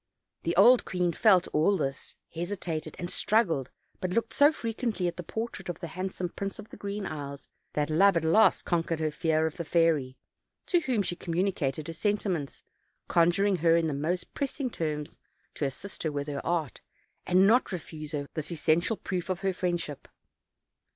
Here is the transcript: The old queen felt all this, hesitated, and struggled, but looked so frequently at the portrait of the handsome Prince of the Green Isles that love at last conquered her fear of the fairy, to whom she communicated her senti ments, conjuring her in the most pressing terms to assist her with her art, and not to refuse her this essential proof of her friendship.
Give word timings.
The 0.41 0.55
old 0.55 0.83
queen 0.83 1.13
felt 1.13 1.47
all 1.49 1.77
this, 1.77 2.15
hesitated, 2.33 2.95
and 2.97 3.07
struggled, 3.07 3.69
but 3.99 4.09
looked 4.09 4.33
so 4.33 4.51
frequently 4.51 5.07
at 5.07 5.15
the 5.15 5.21
portrait 5.21 5.69
of 5.69 5.79
the 5.79 5.89
handsome 5.89 6.29
Prince 6.29 6.57
of 6.57 6.69
the 6.69 6.75
Green 6.77 7.05
Isles 7.05 7.49
that 7.73 7.91
love 7.91 8.17
at 8.17 8.23
last 8.25 8.65
conquered 8.65 8.99
her 8.99 9.11
fear 9.11 9.45
of 9.45 9.57
the 9.57 9.63
fairy, 9.63 10.17
to 10.65 10.79
whom 10.79 11.03
she 11.03 11.15
communicated 11.15 11.85
her 11.85 11.93
senti 11.93 12.29
ments, 12.29 12.63
conjuring 13.09 13.57
her 13.57 13.75
in 13.75 13.85
the 13.85 13.93
most 13.93 14.33
pressing 14.33 14.71
terms 14.71 15.19
to 15.53 15.65
assist 15.65 16.01
her 16.01 16.11
with 16.11 16.25
her 16.25 16.43
art, 16.43 16.81
and 17.27 17.45
not 17.45 17.67
to 17.67 17.75
refuse 17.75 18.13
her 18.13 18.27
this 18.33 18.51
essential 18.51 18.97
proof 18.97 19.29
of 19.29 19.41
her 19.41 19.53
friendship. 19.53 20.07